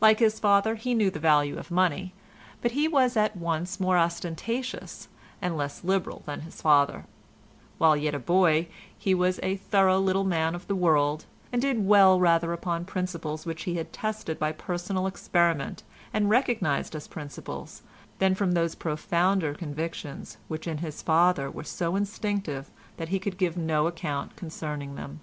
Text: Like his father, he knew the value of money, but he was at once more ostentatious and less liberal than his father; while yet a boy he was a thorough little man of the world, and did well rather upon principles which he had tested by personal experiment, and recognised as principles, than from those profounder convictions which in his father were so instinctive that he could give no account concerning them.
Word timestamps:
Like 0.00 0.18
his 0.20 0.40
father, 0.40 0.76
he 0.76 0.94
knew 0.94 1.10
the 1.10 1.20
value 1.20 1.58
of 1.58 1.70
money, 1.70 2.14
but 2.62 2.70
he 2.70 2.88
was 2.88 3.18
at 3.18 3.36
once 3.36 3.78
more 3.78 3.98
ostentatious 3.98 5.08
and 5.42 5.58
less 5.58 5.84
liberal 5.84 6.22
than 6.24 6.40
his 6.40 6.62
father; 6.62 7.04
while 7.76 7.94
yet 7.94 8.14
a 8.14 8.18
boy 8.18 8.68
he 8.96 9.12
was 9.12 9.38
a 9.42 9.58
thorough 9.58 10.00
little 10.00 10.24
man 10.24 10.54
of 10.54 10.66
the 10.68 10.74
world, 10.74 11.26
and 11.52 11.60
did 11.60 11.84
well 11.84 12.18
rather 12.18 12.54
upon 12.54 12.86
principles 12.86 13.44
which 13.44 13.64
he 13.64 13.74
had 13.74 13.92
tested 13.92 14.38
by 14.38 14.52
personal 14.52 15.06
experiment, 15.06 15.82
and 16.14 16.30
recognised 16.30 16.94
as 16.96 17.06
principles, 17.06 17.82
than 18.20 18.34
from 18.34 18.52
those 18.52 18.74
profounder 18.74 19.52
convictions 19.52 20.38
which 20.48 20.66
in 20.66 20.78
his 20.78 21.02
father 21.02 21.50
were 21.50 21.62
so 21.62 21.94
instinctive 21.94 22.70
that 22.96 23.10
he 23.10 23.18
could 23.18 23.36
give 23.36 23.58
no 23.58 23.86
account 23.86 24.34
concerning 24.34 24.94
them. 24.94 25.20